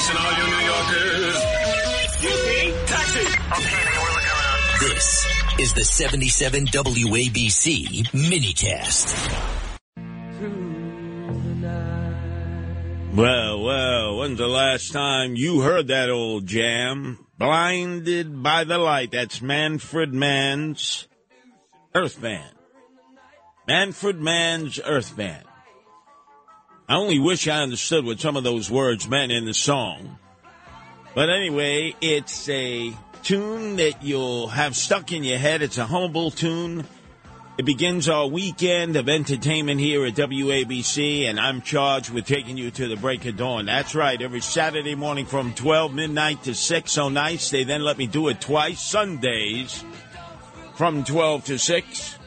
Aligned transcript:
Listen, 0.00 0.16
all 0.16 0.32
you 0.32 0.44
New 0.46 0.64
Yorkers. 0.64 1.36
Excuse 2.04 2.46
me, 2.46 2.72
taxi. 2.86 3.20
Okay, 3.20 3.84
man, 3.84 4.00
we're 4.00 4.14
looking 4.14 4.30
around. 4.30 4.80
This 4.80 5.26
is 5.58 5.74
the 5.74 5.84
77 5.84 6.64
WABC 6.68 8.06
minicast. 8.12 9.12
Well, 13.14 13.62
well, 13.62 14.16
when's 14.16 14.38
the 14.38 14.46
last 14.46 14.90
time 14.90 15.36
you 15.36 15.60
heard 15.60 15.88
that 15.88 16.08
old 16.08 16.46
jam? 16.46 17.18
Blinded 17.36 18.42
by 18.42 18.64
the 18.64 18.78
light. 18.78 19.10
That's 19.10 19.42
Manfred 19.42 20.14
Mann's 20.14 21.08
Earth 21.94 22.18
Band. 22.22 22.54
Manfred 23.68 24.18
Mann's 24.18 24.80
Earth 24.82 25.14
Band. 25.14 25.44
I 26.90 26.96
only 26.96 27.20
wish 27.20 27.46
I 27.46 27.62
understood 27.62 28.04
what 28.04 28.18
some 28.18 28.36
of 28.36 28.42
those 28.42 28.68
words 28.68 29.08
meant 29.08 29.30
in 29.30 29.44
the 29.44 29.54
song. 29.54 30.18
But 31.14 31.30
anyway, 31.30 31.94
it's 32.00 32.48
a 32.48 32.92
tune 33.22 33.76
that 33.76 34.02
you'll 34.02 34.48
have 34.48 34.74
stuck 34.74 35.12
in 35.12 35.22
your 35.22 35.38
head. 35.38 35.62
It's 35.62 35.78
a 35.78 35.86
humble 35.86 36.32
tune. 36.32 36.84
It 37.58 37.64
begins 37.64 38.08
our 38.08 38.26
weekend 38.26 38.96
of 38.96 39.08
entertainment 39.08 39.78
here 39.78 40.04
at 40.04 40.14
WABC, 40.14 41.30
and 41.30 41.38
I'm 41.38 41.62
charged 41.62 42.10
with 42.10 42.26
taking 42.26 42.56
you 42.56 42.72
to 42.72 42.88
the 42.88 42.96
break 42.96 43.24
of 43.24 43.36
dawn. 43.36 43.66
That's 43.66 43.94
right, 43.94 44.20
every 44.20 44.40
Saturday 44.40 44.96
morning 44.96 45.26
from 45.26 45.54
12 45.54 45.94
midnight 45.94 46.42
to 46.42 46.56
6 46.56 46.98
on 46.98 47.14
nights. 47.14 47.50
They 47.50 47.62
then 47.62 47.82
let 47.82 47.98
me 47.98 48.08
do 48.08 48.26
it 48.26 48.40
twice, 48.40 48.82
Sundays 48.82 49.84
from 50.74 51.04
12 51.04 51.44
to 51.44 51.56
6. 51.56 52.18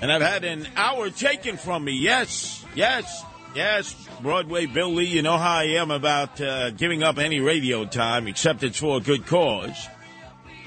And 0.00 0.12
I've 0.12 0.22
had 0.22 0.44
an 0.44 0.66
hour 0.76 1.10
taken 1.10 1.56
from 1.56 1.84
me. 1.84 1.92
Yes, 1.92 2.64
yes, 2.74 3.24
yes. 3.54 3.94
Broadway 4.20 4.66
Bill 4.66 4.94
Lee, 4.94 5.06
you 5.06 5.22
know 5.22 5.36
how 5.36 5.56
I 5.58 5.64
am 5.64 5.90
about 5.90 6.40
uh, 6.40 6.70
giving 6.70 7.02
up 7.02 7.18
any 7.18 7.40
radio 7.40 7.84
time, 7.84 8.28
except 8.28 8.62
it's 8.62 8.78
for 8.78 8.98
a 8.98 9.00
good 9.00 9.26
cause. 9.26 9.88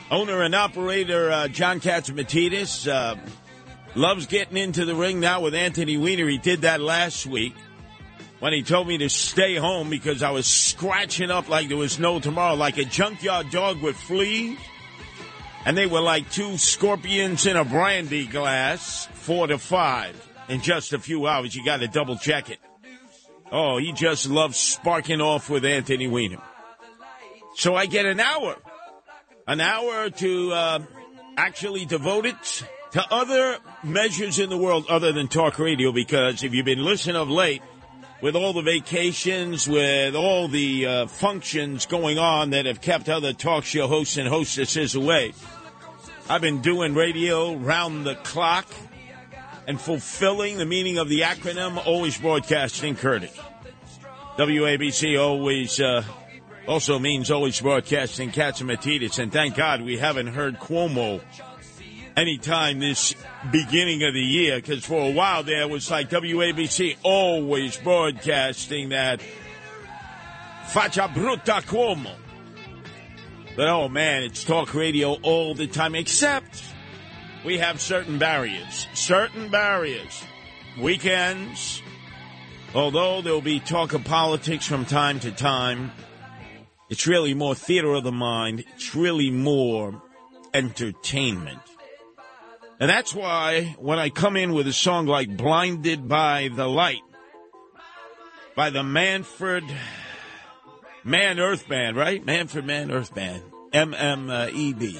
Owner 0.10 0.42
and 0.42 0.54
operator 0.54 1.32
uh, 1.32 1.48
John 1.48 1.80
Catsimatidis 1.80 2.92
uh, 2.92 3.16
loves 3.96 4.26
getting 4.26 4.58
into 4.58 4.84
the 4.84 4.96
ring 4.96 5.22
now 5.22 5.42
with 5.42 5.56
Anthony 5.56 5.96
Weiner. 5.96 6.28
He 6.28 6.38
did 6.38 6.62
that 6.62 6.82
last 6.82 7.26
week 7.26 7.56
when 8.40 8.52
he 8.52 8.64
told 8.64 8.88
me 8.88 8.98
to 8.98 9.10
stay 9.10 9.56
home 9.56 9.90
because 9.90 10.24
I 10.24 10.32
was 10.32 10.48
scratching 10.48 11.32
up 11.32 11.48
like 11.48 11.70
there 11.70 11.78
was 11.78 12.00
no 12.00 12.20
tomorrow, 12.20 12.56
like 12.56 12.78
a 12.78 12.84
junkyard 12.84 13.52
dog 13.52 13.82
with 13.82 13.96
fleas. 13.96 14.58
And 15.64 15.78
they 15.78 15.86
were 15.86 16.02
like 16.02 16.30
two 16.32 16.58
scorpions 16.58 17.46
in 17.46 17.56
a 17.56 17.64
brandy 17.64 18.26
glass, 18.26 19.08
four 19.22 19.48
to 19.48 19.58
five. 19.58 20.16
In 20.50 20.62
just 20.62 20.92
a 20.92 21.00
few 21.00 21.28
hours, 21.28 21.56
you 21.56 21.64
got 21.64 21.78
to 21.78 21.88
double 21.88 22.18
check 22.18 22.50
it. 22.50 22.60
Oh, 23.52 23.78
he 23.78 23.94
just 23.94 24.30
loves 24.30 24.58
sparking 24.58 25.22
off 25.22 25.50
with 25.50 25.64
Anthony 25.64 26.08
Weiner. 26.08 26.42
So 27.56 27.76
I 27.76 27.86
get 27.86 28.06
an 28.06 28.20
hour 28.20 28.56
an 29.48 29.60
hour 29.60 30.10
to 30.10 30.52
uh, 30.52 30.80
actually 31.38 31.86
devote 31.86 32.26
it 32.26 32.64
to 32.92 33.06
other 33.12 33.58
measures 33.84 34.40
in 34.40 34.50
the 34.50 34.58
world 34.58 34.86
other 34.88 35.12
than 35.12 35.28
talk 35.28 35.60
radio 35.60 35.92
because 35.92 36.44
if 36.44 36.54
you've 36.54 36.66
been 36.66 36.84
listening 36.84 37.16
of 37.16 37.30
late, 37.30 37.62
with 38.22 38.36
all 38.36 38.54
the 38.54 38.62
vacations, 38.62 39.68
with 39.68 40.16
all 40.16 40.48
the 40.48 40.86
uh, 40.86 41.08
functions 41.08 41.86
going 41.88 42.20
on 42.20 42.52
that 42.52 42.66
have 42.66 42.80
kept 42.80 43.10
other 43.10 43.34
talk 43.34 43.64
show 43.64 43.88
hosts 43.88 44.18
and 44.18 44.28
hostesses 44.28 44.96
away, 44.96 45.34
I've 46.30 46.42
been 46.42 46.62
doing 46.62 46.94
radio 46.94 47.56
round 47.56 48.06
the 48.06 48.16
clock 48.16 48.68
and 49.68 49.80
fulfilling 49.80 50.58
the 50.58 50.66
meaning 50.66 50.98
of 50.98 51.10
the 51.10 51.22
acronym 51.22 51.86
Always 51.86 52.18
Broadcasting 52.18 52.96
Curtis. 52.96 53.38
WABC 54.38 55.22
always 55.22 55.80
uh, 55.80 56.04
also 56.68 57.00
means 57.00 57.32
always 57.32 57.60
broadcasting 57.60 58.32
Catsimatidis, 58.32 59.20
and 59.20 59.32
thank 59.32 59.56
God 59.56 59.82
we 59.82 59.98
haven't 59.98 60.28
heard 60.28 60.60
Cuomo 60.60 61.22
anytime 62.16 62.80
this 62.80 63.16
beginning 63.52 64.04
of 64.04 64.14
the 64.14 64.22
year, 64.22 64.58
because 64.58 64.86
for 64.86 65.10
a 65.10 65.12
while 65.12 65.44
there 65.44 65.68
was 65.68 65.90
like 65.92 66.10
WABC 66.10 66.98
always 67.04 67.78
broadcasting 67.78 68.90
that 68.90 69.22
Faccia 70.72 71.08
Brutta 71.14 71.62
Cuomo. 71.64 72.16
But 73.56 73.68
oh 73.68 73.90
man, 73.90 74.24
it's 74.24 74.44
talk 74.44 74.74
radio 74.74 75.14
all 75.22 75.54
the 75.54 75.68
time, 75.68 75.96
except 75.96 76.41
we 77.44 77.58
have 77.58 77.82
certain 77.82 78.18
barriers. 78.18 78.88
Certain 78.94 79.50
barriers. 79.50 80.24
Weekends, 80.80 81.82
although 82.74 83.22
there'll 83.22 83.42
be 83.42 83.60
talk 83.60 83.94
of 83.94 84.04
politics 84.06 84.66
from 84.66 84.86
time 84.86 85.20
to 85.20 85.32
time, 85.32 85.92
it's 86.90 87.08
really 87.08 87.34
more 87.34 87.56
theater 87.56 87.94
of 87.94 88.04
the 88.04 88.12
mind. 88.12 88.64
It's 88.76 88.96
really 88.96 89.32
more 89.32 90.02
entertainment. 90.54 91.60
And 92.80 92.90
that's 92.90 93.14
why 93.14 93.76
when 93.80 94.00
I 94.00 94.10
come 94.10 94.36
in 94.36 94.54
with 94.54 94.68
a 94.68 94.74
song 94.74 95.06
like 95.06 95.36
Blinded 95.36 96.08
by 96.08 96.50
the 96.54 96.68
Light 96.68 97.02
by 98.56 98.70
the 98.70 98.84
Manfred 98.84 99.64
Mann 101.04 101.40
Earth 101.40 101.68
Band, 101.68 101.96
right? 101.96 102.26
Manfred 102.26 102.66
Mann 102.66 102.92
Earth 102.92 103.14
Band. 103.14 103.44
M-M-E-B. 103.74 105.00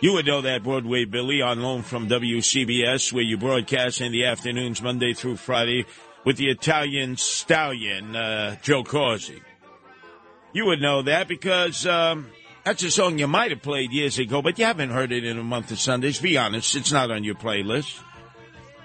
You 0.00 0.12
would 0.12 0.26
know 0.26 0.42
that 0.42 0.62
Broadway 0.62 1.06
Billy 1.06 1.42
on 1.42 1.60
loan 1.60 1.82
from 1.82 2.08
WCBS 2.08 3.12
where 3.12 3.24
you 3.24 3.36
broadcast 3.36 4.00
in 4.00 4.12
the 4.12 4.26
afternoons 4.26 4.80
Monday 4.80 5.12
through 5.12 5.36
Friday 5.36 5.86
with 6.24 6.36
the 6.36 6.50
Italian 6.50 7.16
stallion, 7.16 8.14
uh, 8.14 8.56
Joe 8.62 8.84
Causi. 8.84 9.40
You 10.52 10.66
would 10.66 10.80
know 10.80 11.02
that 11.02 11.26
because 11.26 11.84
um, 11.84 12.30
that's 12.64 12.84
a 12.84 12.92
song 12.92 13.18
you 13.18 13.26
might 13.26 13.50
have 13.50 13.60
played 13.60 13.90
years 13.90 14.20
ago, 14.20 14.40
but 14.40 14.56
you 14.60 14.66
haven't 14.66 14.90
heard 14.90 15.10
it 15.10 15.24
in 15.24 15.36
a 15.36 15.42
month 15.42 15.72
of 15.72 15.80
Sundays. 15.80 16.20
Be 16.20 16.36
honest, 16.36 16.76
it's 16.76 16.92
not 16.92 17.10
on 17.10 17.24
your 17.24 17.34
playlist. 17.34 18.00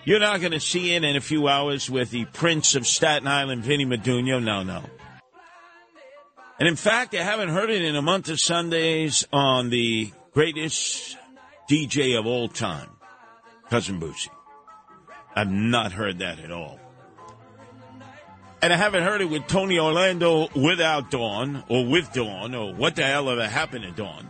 You're 0.05 0.19
not 0.19 0.39
going 0.39 0.53
to 0.53 0.59
see 0.59 0.95
it 0.95 1.03
in 1.03 1.15
a 1.15 1.21
few 1.21 1.47
hours 1.47 1.91
with 1.91 2.09
the 2.09 2.25
Prince 2.25 2.73
of 2.73 2.87
Staten 2.87 3.27
Island, 3.27 3.63
Vinny 3.63 3.85
Madunio. 3.85 4.43
No, 4.43 4.63
no. 4.63 4.83
And 6.59 6.67
in 6.67 6.75
fact, 6.75 7.13
I 7.13 7.23
haven't 7.23 7.49
heard 7.49 7.69
it 7.69 7.83
in 7.83 7.95
a 7.95 8.01
month 8.01 8.29
of 8.29 8.39
Sundays 8.39 9.27
on 9.31 9.69
the 9.69 10.11
greatest 10.33 11.17
DJ 11.69 12.17
of 12.17 12.25
all 12.25 12.47
time, 12.47 12.89
Cousin 13.69 13.99
Brucie. 13.99 14.29
I've 15.35 15.51
not 15.51 15.91
heard 15.91 16.19
that 16.19 16.39
at 16.39 16.51
all. 16.51 16.79
And 18.61 18.71
I 18.71 18.77
haven't 18.77 19.03
heard 19.03 19.21
it 19.21 19.29
with 19.29 19.47
Tony 19.47 19.77
Orlando 19.77 20.47
without 20.55 21.11
Dawn 21.11 21.63
or 21.67 21.85
with 21.85 22.13
Dawn 22.13 22.55
or 22.55 22.73
what 22.73 22.95
the 22.95 23.03
hell 23.03 23.29
ever 23.29 23.47
happened 23.47 23.83
to 23.83 23.91
Dawn. 23.91 24.29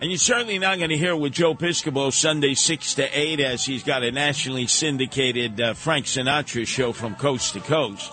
And 0.00 0.10
you're 0.10 0.18
certainly 0.18 0.58
not 0.58 0.78
going 0.78 0.90
to 0.90 0.96
hear 0.96 1.12
it 1.12 1.18
with 1.18 1.32
Joe 1.32 1.54
Piscopo 1.54 2.12
Sunday 2.12 2.54
6 2.54 2.94
to 2.94 3.18
8 3.18 3.40
as 3.40 3.64
he's 3.64 3.82
got 3.82 4.02
a 4.02 4.12
nationally 4.12 4.66
syndicated 4.66 5.60
uh, 5.60 5.74
Frank 5.74 6.06
Sinatra 6.06 6.66
show 6.66 6.92
from 6.92 7.14
coast 7.14 7.54
to 7.54 7.60
coast. 7.60 8.12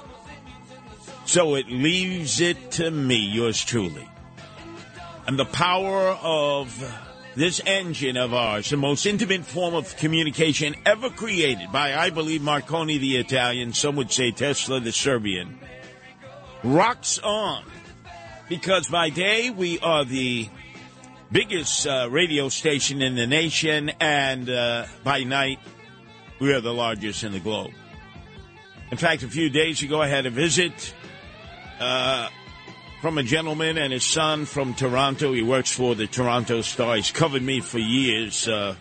So 1.25 1.55
it 1.55 1.67
leaves 1.67 2.41
it 2.41 2.71
to 2.71 2.89
me, 2.89 3.17
yours 3.17 3.63
truly. 3.63 4.07
And 5.27 5.38
the 5.38 5.45
power 5.45 6.17
of 6.21 6.73
this 7.35 7.61
engine 7.65 8.15
of 8.15 8.33
ours, 8.33 8.69
the 8.69 8.77
most 8.77 9.05
intimate 9.05 9.43
form 9.45 9.75
of 9.75 9.97
communication 9.97 10.73
ever 10.85 11.09
created 11.09 11.69
by, 11.71 11.93
I 11.93 12.11
believe, 12.11 12.41
Marconi 12.41 12.97
the 12.97 13.17
Italian, 13.17 13.73
some 13.73 13.97
would 13.97 14.09
say 14.11 14.31
Tesla 14.31 14.79
the 14.79 14.93
Serbian, 14.93 15.59
rocks 16.63 17.19
on. 17.19 17.63
Because 18.47 18.88
by 18.88 19.09
day, 19.09 19.49
we 19.49 19.79
are 19.79 20.05
the 20.05 20.47
biggest 21.29 21.85
uh, 21.85 22.07
radio 22.09 22.47
station 22.47 23.01
in 23.01 23.15
the 23.15 23.27
nation, 23.27 23.91
and 23.99 24.49
uh, 24.49 24.85
by 25.03 25.23
night, 25.23 25.59
we 26.39 26.53
are 26.53 26.61
the 26.61 26.73
largest 26.73 27.25
in 27.25 27.33
the 27.33 27.41
globe. 27.41 27.71
In 28.91 28.97
fact, 28.97 29.23
a 29.23 29.27
few 29.27 29.49
days 29.49 29.83
ago, 29.83 30.01
I 30.01 30.07
had 30.07 30.25
a 30.25 30.29
visit 30.29 30.94
uh, 31.81 32.29
from 33.01 33.17
a 33.17 33.23
gentleman 33.23 33.77
and 33.77 33.94
his 33.94 34.03
son 34.03 34.45
from 34.45 34.73
Toronto. 34.73 35.33
He 35.33 35.44
works 35.44 35.71
for 35.71 35.95
the 35.95 36.07
Toronto 36.07 36.61
Star. 36.61 36.95
He's 36.95 37.11
covered 37.11 37.44
me 37.44 37.59
for 37.59 37.79
years, 37.79 38.47
uh, 38.47 38.75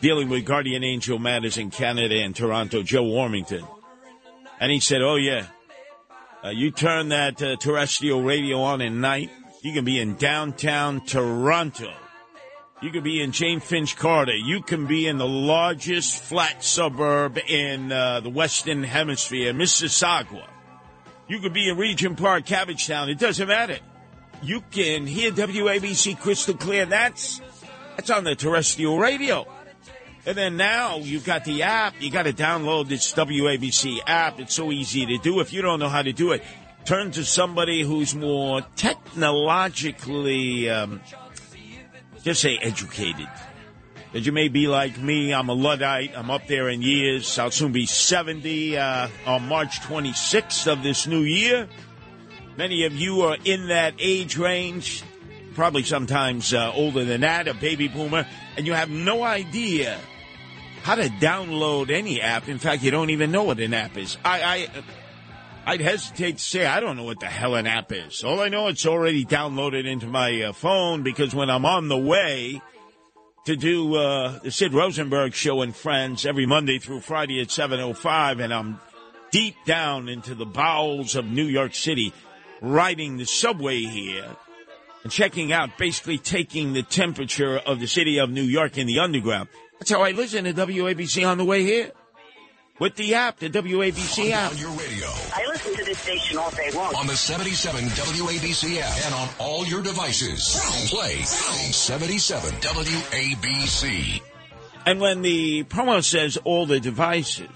dealing 0.00 0.28
with 0.28 0.44
Guardian 0.44 0.84
Angel 0.84 1.18
matters 1.18 1.58
in 1.58 1.70
Canada 1.70 2.16
and 2.16 2.34
Toronto, 2.34 2.82
Joe 2.82 3.04
Warmington. 3.04 3.66
And 4.60 4.70
he 4.70 4.80
said, 4.80 5.02
Oh, 5.02 5.16
yeah, 5.16 5.46
uh, 6.44 6.50
you 6.50 6.70
turn 6.70 7.08
that 7.08 7.42
uh, 7.42 7.56
terrestrial 7.56 8.22
radio 8.22 8.60
on 8.60 8.80
at 8.80 8.92
night, 8.92 9.30
you 9.62 9.72
can 9.72 9.84
be 9.84 10.00
in 10.00 10.14
downtown 10.14 11.04
Toronto. 11.04 11.92
You 12.80 12.92
could 12.92 13.02
be 13.02 13.20
in 13.20 13.32
Jane 13.32 13.58
Finch 13.58 13.96
Carter. 13.96 14.36
You 14.36 14.62
can 14.62 14.86
be 14.86 15.08
in 15.08 15.18
the 15.18 15.26
largest 15.26 16.22
flat 16.22 16.62
suburb 16.62 17.36
in 17.48 17.90
uh, 17.90 18.20
the 18.20 18.30
Western 18.30 18.84
Hemisphere, 18.84 19.52
Mississauga. 19.52 20.46
You 21.28 21.40
could 21.40 21.52
be 21.52 21.68
in 21.68 21.76
Regent 21.76 22.18
Park, 22.18 22.46
Cabbagetown. 22.46 23.10
It 23.10 23.18
doesn't 23.18 23.46
matter. 23.46 23.78
You 24.42 24.62
can 24.70 25.06
hear 25.06 25.30
WABC 25.30 26.18
crystal 26.18 26.54
clear. 26.54 26.86
That's 26.86 27.40
that's 27.96 28.10
on 28.10 28.24
the 28.24 28.34
terrestrial 28.34 28.98
radio. 28.98 29.46
And 30.24 30.36
then 30.36 30.56
now 30.56 30.98
you've 30.98 31.24
got 31.24 31.44
the 31.44 31.62
app. 31.64 32.00
You 32.00 32.10
got 32.10 32.24
to 32.24 32.32
download 32.32 32.88
this 32.88 33.12
WABC 33.12 33.98
app. 34.06 34.40
It's 34.40 34.54
so 34.54 34.72
easy 34.72 35.06
to 35.06 35.18
do. 35.18 35.40
If 35.40 35.52
you 35.52 35.62
don't 35.62 35.80
know 35.80 35.88
how 35.88 36.02
to 36.02 36.12
do 36.12 36.32
it, 36.32 36.42
turn 36.84 37.10
to 37.12 37.24
somebody 37.24 37.82
who's 37.82 38.14
more 38.14 38.62
technologically, 38.76 40.70
um, 40.70 41.00
just 42.22 42.40
say 42.40 42.58
educated. 42.58 43.28
That 44.12 44.20
you 44.20 44.32
may 44.32 44.48
be 44.48 44.68
like 44.68 44.98
me. 44.98 45.34
I'm 45.34 45.50
a 45.50 45.52
Luddite. 45.52 46.16
I'm 46.16 46.30
up 46.30 46.46
there 46.46 46.68
in 46.70 46.80
years. 46.80 47.38
I'll 47.38 47.50
soon 47.50 47.72
be 47.72 47.84
70 47.84 48.78
uh, 48.78 49.08
on 49.26 49.48
March 49.48 49.80
26th 49.80 50.70
of 50.70 50.82
this 50.82 51.06
new 51.06 51.20
year. 51.20 51.68
Many 52.56 52.84
of 52.84 52.94
you 52.94 53.20
are 53.22 53.36
in 53.44 53.68
that 53.68 53.94
age 53.98 54.38
range, 54.38 55.04
probably 55.54 55.82
sometimes 55.82 56.54
uh, 56.54 56.72
older 56.74 57.04
than 57.04 57.20
that, 57.20 57.48
a 57.48 57.54
baby 57.54 57.86
boomer, 57.86 58.26
and 58.56 58.66
you 58.66 58.72
have 58.72 58.88
no 58.88 59.22
idea 59.22 59.98
how 60.82 60.94
to 60.94 61.08
download 61.08 61.90
any 61.90 62.22
app. 62.22 62.48
In 62.48 62.58
fact, 62.58 62.82
you 62.82 62.90
don't 62.90 63.10
even 63.10 63.30
know 63.30 63.44
what 63.44 63.60
an 63.60 63.74
app 63.74 63.96
is. 63.98 64.16
I, 64.24 64.42
I 64.42 64.68
I'd 65.66 65.82
hesitate 65.82 66.38
to 66.38 66.42
say 66.42 66.64
I 66.64 66.80
don't 66.80 66.96
know 66.96 67.04
what 67.04 67.20
the 67.20 67.26
hell 67.26 67.54
an 67.54 67.66
app 67.66 67.92
is. 67.92 68.24
All 68.24 68.40
I 68.40 68.48
know 68.48 68.68
it's 68.68 68.86
already 68.86 69.26
downloaded 69.26 69.86
into 69.86 70.06
my 70.06 70.44
uh, 70.44 70.52
phone 70.54 71.02
because 71.02 71.34
when 71.34 71.50
I'm 71.50 71.66
on 71.66 71.88
the 71.88 71.98
way 71.98 72.62
to 73.48 73.56
do 73.56 73.94
uh, 73.94 74.38
the 74.40 74.50
Sid 74.50 74.74
Rosenberg 74.74 75.32
show 75.32 75.62
and 75.62 75.74
friends 75.74 76.26
every 76.26 76.44
Monday 76.44 76.78
through 76.78 77.00
Friday 77.00 77.40
at 77.40 77.48
7:05 77.48 78.44
and 78.44 78.52
I'm 78.52 78.78
deep 79.30 79.56
down 79.64 80.10
into 80.10 80.34
the 80.34 80.44
bowels 80.44 81.16
of 81.16 81.24
New 81.24 81.46
York 81.46 81.74
City 81.74 82.12
riding 82.60 83.16
the 83.16 83.24
subway 83.24 83.80
here 83.80 84.36
and 85.02 85.10
checking 85.10 85.50
out 85.50 85.78
basically 85.78 86.18
taking 86.18 86.74
the 86.74 86.82
temperature 86.82 87.56
of 87.56 87.80
the 87.80 87.86
city 87.86 88.18
of 88.18 88.28
New 88.28 88.42
York 88.42 88.76
in 88.76 88.86
the 88.86 88.98
underground. 88.98 89.48
That's 89.78 89.92
how 89.92 90.02
I 90.02 90.10
listen 90.10 90.44
to 90.44 90.52
WABC 90.52 91.26
on 91.26 91.38
the 91.38 91.44
way 91.46 91.62
here 91.62 91.92
with 92.78 92.96
the 92.96 93.14
app, 93.14 93.38
the 93.38 93.48
WABC 93.48 94.30
app. 94.30 94.52
On 94.52 94.58
your 94.58 94.72
radio. 94.72 95.06
I 95.06 95.38
listen 95.38 95.46
to 95.46 95.47
this 95.47 95.47
station 96.08 96.38
all 96.38 96.50
day 96.52 96.70
long. 96.70 96.94
On 96.94 97.06
the 97.06 97.16
77 97.16 97.84
WABC 97.84 98.80
app. 98.80 99.04
And 99.04 99.14
on 99.14 99.28
all 99.38 99.66
your 99.66 99.82
devices. 99.82 100.58
Play 100.88 101.16
77 101.22 102.50
WABC. 102.60 104.22
And 104.86 105.00
when 105.00 105.20
the 105.20 105.64
promo 105.64 106.02
says 106.02 106.38
all 106.44 106.64
the 106.64 106.80
devices, 106.80 107.50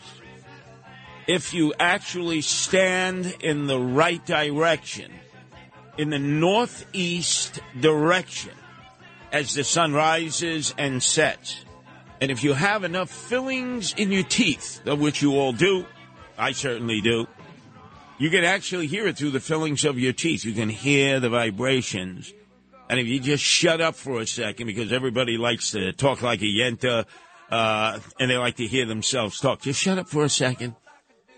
if 1.26 1.54
you 1.54 1.72
actually 1.80 2.42
stand 2.42 3.34
in 3.40 3.66
the 3.68 3.78
right 3.78 4.24
direction, 4.26 5.10
in 5.96 6.10
the 6.10 6.18
northeast 6.18 7.58
direction, 7.80 8.52
as 9.32 9.54
the 9.54 9.64
sun 9.64 9.94
rises 9.94 10.74
and 10.76 11.02
sets, 11.02 11.64
and 12.20 12.30
if 12.30 12.44
you 12.44 12.52
have 12.52 12.84
enough 12.84 13.08
fillings 13.08 13.94
in 13.96 14.12
your 14.12 14.24
teeth, 14.24 14.86
of 14.86 15.00
which 15.00 15.22
you 15.22 15.38
all 15.38 15.52
do, 15.52 15.86
I 16.36 16.52
certainly 16.52 17.00
do, 17.00 17.26
you 18.18 18.30
can 18.30 18.44
actually 18.44 18.86
hear 18.86 19.06
it 19.06 19.16
through 19.16 19.30
the 19.30 19.40
fillings 19.40 19.84
of 19.84 19.98
your 19.98 20.12
teeth. 20.12 20.44
You 20.44 20.52
can 20.52 20.68
hear 20.68 21.20
the 21.20 21.30
vibrations. 21.30 22.32
And 22.88 23.00
if 23.00 23.06
you 23.06 23.20
just 23.20 23.42
shut 23.42 23.80
up 23.80 23.94
for 23.94 24.20
a 24.20 24.26
second, 24.26 24.66
because 24.66 24.92
everybody 24.92 25.38
likes 25.38 25.70
to 25.70 25.92
talk 25.92 26.22
like 26.22 26.42
a 26.42 26.44
yenta, 26.44 27.06
uh, 27.50 27.98
and 28.20 28.30
they 28.30 28.36
like 28.36 28.56
to 28.56 28.66
hear 28.66 28.86
themselves 28.86 29.40
talk, 29.40 29.62
just 29.62 29.80
shut 29.80 29.98
up 29.98 30.08
for 30.08 30.24
a 30.24 30.28
second, 30.28 30.74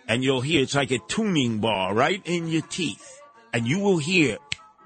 and 0.09 0.23
you'll 0.23 0.41
hear 0.41 0.62
it's 0.62 0.75
like 0.75 0.91
a 0.91 0.99
tuning 1.09 1.59
bar 1.59 1.94
right 1.94 2.23
in 2.25 2.49
your 2.49 2.62
teeth. 2.62 3.20
And 3.53 3.67
you 3.67 3.79
will 3.79 3.99
hear 3.99 4.38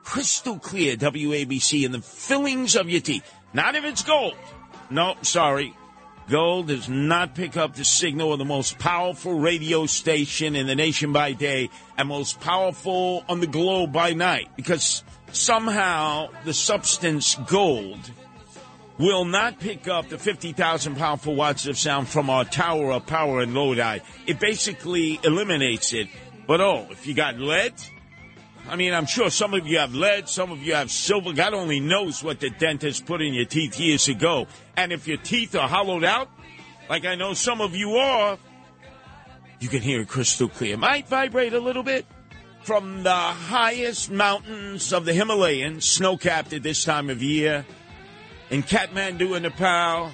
crystal 0.05 0.59
clear 0.59 0.97
WABC 0.97 1.85
in 1.85 1.93
the 1.93 2.01
fillings 2.01 2.77
of 2.77 2.89
your 2.89 3.01
teeth. 3.01 3.25
Not 3.53 3.75
if 3.75 3.85
it's 3.85 4.03
gold. 4.03 4.37
No, 4.91 5.17
sorry. 5.23 5.75
Gold 6.29 6.69
does 6.69 6.91
not 6.91 7.35
pick 7.35 7.57
up 7.57 7.75
the 7.75 7.87
signal 7.87 8.35
of 8.35 8.39
the 8.39 8.45
most 8.45 8.79
powerful 8.79 9.39
radio 9.39 9.87
station 9.87 10.57
in 10.57 10.67
the 10.67 10.75
nation 10.75 11.11
by 11.11 11.33
day 11.33 11.71
and 11.97 12.09
most 12.09 12.39
powerful 12.41 13.25
on 13.31 13.41
the 13.41 13.47
globe 13.47 13.95
by 13.95 14.13
night 14.13 14.51
because 14.55 15.05
somehow 15.33 16.29
the 16.45 16.53
substance 16.53 17.35
gold 17.47 18.11
will 18.99 19.25
not 19.25 19.59
pick 19.59 19.89
up 19.89 20.11
the 20.11 20.19
50,000 20.19 20.97
powerful 20.97 21.35
watts 21.35 21.67
of 21.67 21.79
sound 21.79 22.09
from 22.09 22.29
our 22.29 22.45
tower 22.45 22.93
of 22.93 23.07
power 23.07 23.41
in 23.41 23.55
Lodi. 23.55 24.01
It 24.27 24.39
basically 24.39 25.19
eliminates 25.25 25.95
it. 25.95 26.09
But 26.47 26.61
oh, 26.61 26.89
if 26.91 27.07
you 27.07 27.15
got 27.15 27.39
lead, 27.39 27.73
I 28.69 28.77
mean, 28.77 28.93
I'm 28.93 29.07
sure 29.07 29.31
some 29.31 29.55
of 29.55 29.67
you 29.67 29.79
have 29.79 29.95
lead, 29.95 30.29
some 30.29 30.53
of 30.53 30.63
you 30.63 30.75
have 30.75 30.91
silver. 30.91 31.33
God 31.33 31.55
only 31.55 31.81
knows 31.81 32.23
what 32.23 32.39
the 32.39 32.51
dentist 32.51 33.07
put 33.07 33.23
in 33.23 33.33
your 33.33 33.47
teeth 33.47 33.81
years 33.81 34.09
ago. 34.09 34.47
And 34.77 34.93
if 34.93 35.09
your 35.09 35.17
teeth 35.17 35.55
are 35.55 35.69
hollowed 35.69 36.05
out, 36.05 36.29
like 36.91 37.07
I 37.07 37.15
know 37.15 37.33
some 37.33 37.63
of 37.63 37.75
you 37.75 37.97
are, 37.97 38.39
you 39.59 39.69
can 39.69 39.81
hear 39.81 40.03
it 40.03 40.09
crystal 40.09 40.49
clear. 40.49 40.77
Might 40.77 41.09
vibrate 41.09 41.55
a 41.55 41.61
little 41.61 41.83
bit 41.83 42.05
from 42.63 43.03
the 43.03 43.11
highest 43.11 44.11
mountains 44.11 44.93
of 44.93 45.07
the 45.07 45.15
Himalayan, 45.15 45.81
snow 45.81 46.19
capped 46.19 46.53
at 46.53 46.63
this 46.63 46.85
time 46.85 47.09
of 47.09 47.23
year, 47.23 47.65
in 48.51 48.63
Kathmandu 48.63 49.35
and 49.35 49.45
Nepal, 49.45 50.13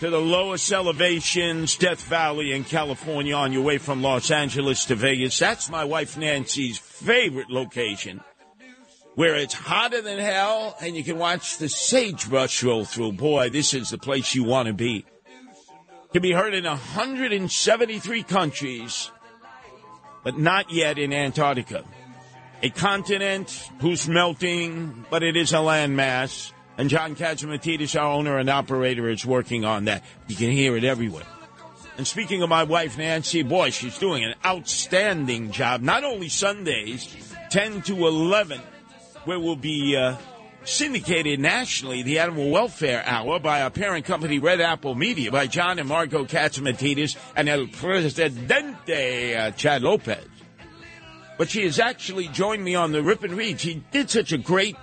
to 0.00 0.10
the 0.10 0.20
lowest 0.20 0.72
elevations, 0.72 1.76
Death 1.76 2.02
Valley 2.04 2.52
in 2.52 2.64
California, 2.64 3.34
on 3.34 3.52
your 3.52 3.62
way 3.62 3.78
from 3.78 4.02
Los 4.02 4.30
Angeles 4.30 4.84
to 4.86 4.94
Vegas. 4.94 5.38
That's 5.38 5.70
my 5.70 5.84
wife 5.84 6.18
Nancy's 6.18 6.78
favorite 6.78 7.50
location, 7.50 8.20
where 9.14 9.36
it's 9.36 9.54
hotter 9.54 10.02
than 10.02 10.18
hell 10.18 10.76
and 10.80 10.96
you 10.96 11.04
can 11.04 11.16
watch 11.16 11.58
the 11.58 11.68
sagebrush 11.68 12.62
roll 12.64 12.84
through. 12.84 13.12
Boy, 13.12 13.50
this 13.50 13.72
is 13.72 13.90
the 13.90 13.98
place 13.98 14.34
you 14.34 14.44
want 14.44 14.66
to 14.66 14.74
be. 14.74 15.04
Can 16.12 16.22
be 16.22 16.32
heard 16.32 16.54
in 16.54 16.64
173 16.64 18.22
countries, 18.24 19.10
but 20.22 20.38
not 20.38 20.72
yet 20.72 20.98
in 20.98 21.12
Antarctica. 21.12 21.84
A 22.62 22.70
continent 22.70 23.70
whose 23.80 24.08
melting, 24.08 25.06
but 25.10 25.22
it 25.22 25.36
is 25.36 25.52
a 25.52 25.56
landmass. 25.56 26.52
And 26.76 26.90
John 26.90 27.14
Catsimatidis, 27.14 27.98
our 28.00 28.12
owner 28.12 28.38
and 28.38 28.50
operator, 28.50 29.08
is 29.08 29.24
working 29.24 29.64
on 29.64 29.84
that. 29.84 30.02
You 30.26 30.34
can 30.34 30.50
hear 30.50 30.76
it 30.76 30.84
everywhere. 30.84 31.24
And 31.96 32.06
speaking 32.06 32.42
of 32.42 32.48
my 32.48 32.64
wife, 32.64 32.98
Nancy, 32.98 33.42
boy, 33.44 33.70
she's 33.70 33.98
doing 33.98 34.24
an 34.24 34.34
outstanding 34.44 35.52
job. 35.52 35.80
Not 35.80 36.02
only 36.02 36.28
Sundays, 36.28 37.14
10 37.50 37.82
to 37.82 38.06
11, 38.08 38.60
where 39.24 39.38
we'll 39.38 39.54
be 39.54 39.96
uh, 39.96 40.16
syndicated 40.64 41.38
nationally, 41.38 42.02
the 42.02 42.18
Animal 42.18 42.50
Welfare 42.50 43.04
Hour 43.06 43.38
by 43.38 43.62
our 43.62 43.70
parent 43.70 44.04
company, 44.04 44.40
Red 44.40 44.60
Apple 44.60 44.96
Media, 44.96 45.30
by 45.30 45.46
John 45.46 45.78
and 45.78 45.88
Margo 45.88 46.24
Catsimatidis 46.24 47.16
and 47.36 47.48
El 47.48 47.68
Presidente, 47.68 49.36
uh, 49.36 49.52
Chad 49.52 49.82
Lopez. 49.82 50.26
But 51.38 51.50
she 51.50 51.64
has 51.64 51.78
actually 51.78 52.28
joined 52.28 52.64
me 52.64 52.74
on 52.74 52.90
the 52.90 53.02
Rip 53.02 53.22
and 53.22 53.34
Read. 53.34 53.60
She 53.60 53.82
did 53.92 54.10
such 54.10 54.32
a 54.32 54.38
great 54.38 54.76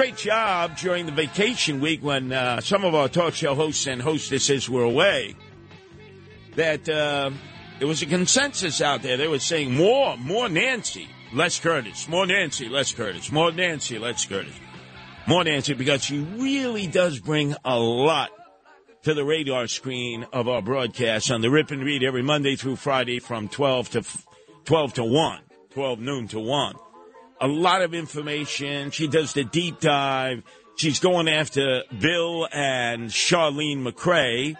great 0.00 0.16
job 0.16 0.78
during 0.78 1.04
the 1.04 1.12
vacation 1.12 1.78
week 1.78 2.02
when 2.02 2.32
uh, 2.32 2.58
some 2.62 2.86
of 2.86 2.94
our 2.94 3.06
talk 3.06 3.34
show 3.34 3.54
hosts 3.54 3.86
and 3.86 4.00
hostesses 4.00 4.66
were 4.66 4.82
away. 4.82 5.36
That 6.56 6.88
uh, 6.88 7.30
there 7.78 7.86
was 7.86 8.00
a 8.00 8.06
consensus 8.06 8.80
out 8.80 9.02
there. 9.02 9.18
They 9.18 9.28
were 9.28 9.38
saying 9.38 9.74
more, 9.74 10.16
more 10.16 10.48
Nancy, 10.48 11.06
less 11.34 11.60
Curtis, 11.60 12.08
more 12.08 12.24
Nancy, 12.24 12.70
less 12.70 12.94
Curtis, 12.94 13.30
more 13.30 13.52
Nancy, 13.52 13.98
less 13.98 14.24
Curtis, 14.24 14.54
more 15.26 15.44
Nancy, 15.44 15.74
because 15.74 16.02
she 16.02 16.20
really 16.20 16.86
does 16.86 17.20
bring 17.20 17.54
a 17.62 17.78
lot 17.78 18.30
to 19.02 19.12
the 19.12 19.22
radar 19.22 19.66
screen 19.66 20.24
of 20.32 20.48
our 20.48 20.62
broadcast 20.62 21.30
on 21.30 21.42
the 21.42 21.50
Rip 21.50 21.72
and 21.72 21.84
Read 21.84 22.02
every 22.02 22.22
Monday 22.22 22.56
through 22.56 22.76
Friday 22.76 23.18
from 23.18 23.48
12 23.48 23.90
to 23.90 24.04
12 24.64 24.94
to 24.94 25.04
1, 25.04 25.40
12 25.74 25.98
noon 25.98 26.26
to 26.28 26.40
1 26.40 26.74
a 27.40 27.48
lot 27.48 27.82
of 27.82 27.94
information. 27.94 28.90
She 28.90 29.08
does 29.08 29.32
the 29.32 29.44
deep 29.44 29.80
dive. 29.80 30.42
She's 30.76 31.00
going 31.00 31.28
after 31.28 31.82
Bill 31.98 32.48
and 32.52 33.10
Chirlane 33.10 33.82
McCray. 33.82 34.56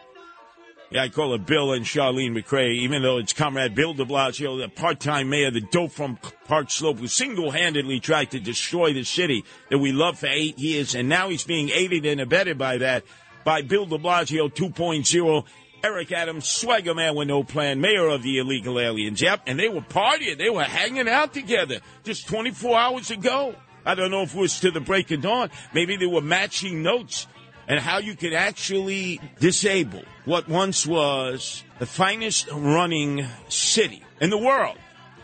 Yeah, 0.91 1.05
I 1.05 1.09
call 1.09 1.35
it 1.35 1.47
Bill 1.47 1.73
and 1.73 1.85
Chirlane 1.85 2.37
McCray, 2.37 2.73
even 2.75 3.03
though 3.03 3.19
it's 3.19 3.33
Comrade 3.33 3.77
Bill 3.77 3.95
de 3.95 4.05
Blasio, 4.05 4.61
the 4.61 4.69
part-time 4.69 5.31
mayor, 5.31 5.51
the 5.53 5.61
dope 5.61 5.93
from 5.93 6.19
Park 6.47 6.71
Slope, 6.71 6.99
who 6.99 7.07
single-handedly 7.07 8.01
tried 8.01 8.33
to 8.33 8.41
destroy 8.41 8.93
the 8.93 9.05
city 9.05 9.45
that 9.69 9.79
we 9.79 9.93
loved 9.93 10.19
for 10.19 10.27
eight 10.27 10.59
years, 10.59 10.97
and 10.97 11.09
now 11.09 11.29
he's 11.29 11.45
being 11.45 11.71
aided 11.71 12.05
and 12.07 12.21
abetted 12.21 12.59
by 12.59 12.79
that, 12.79 13.05
by 13.45 13.63
Bill 13.63 13.87
de 13.87 13.99
Blasio 13.99 14.53
2.0 14.53 15.45
Eric 15.83 16.13
Adams, 16.13 16.47
swagger 16.47 16.95
man 16.95 17.15
with 17.15 17.29
no 17.29 17.43
plan, 17.43 17.81
mayor 17.81 18.09
of 18.09 18.23
the 18.23 18.39
illegal 18.39 18.79
aliens. 18.79 19.21
Yep, 19.21 19.43
and 19.47 19.59
they 19.59 19.69
were 19.69 19.81
partying. 19.81 20.37
They 20.37 20.51
were 20.51 20.65
hanging 20.65 21.09
out 21.09 21.33
together 21.33 21.81
just 22.05 22.29
24 22.29 22.79
hours 22.79 23.11
ago. 23.11 23.55
I 23.85 23.95
don't 23.95 24.11
know 24.11 24.23
if 24.23 24.35
it 24.35 24.39
was 24.39 24.61
to 24.61 24.71
the 24.71 24.81
break 24.81 25.11
of 25.11 25.23
dawn. 25.23 25.51
Maybe 25.73 25.97
they 25.97 26.07
were 26.07 26.21
matching 26.21 26.83
notes 26.83 27.27
and 27.67 27.81
how 27.81 27.99
you 27.99 28.15
could 28.15 28.35
actually 28.35 29.21
disable 29.39 30.03
what 30.25 30.49
once 30.49 30.87
was 30.87 31.63
the 31.79 31.87
finest 31.87 32.49
running 32.53 33.27
city 33.49 34.03
in 34.21 34.29
the 34.31 34.39
world. 34.39 34.77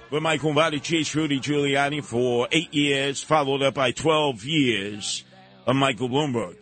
Where 0.09 0.21
Michael 0.21 0.53
Vadi 0.53 0.79
chased 0.79 1.15
Rudy 1.17 1.41
Giuliani 1.41 2.03
for 2.03 2.47
eight 2.53 2.73
years, 2.73 3.23
followed 3.23 3.63
up 3.63 3.75
by 3.75 3.91
12 3.91 4.45
years 4.45 5.25
of 5.67 5.75
Michael 5.75 6.09
Bloomberg. 6.09 6.57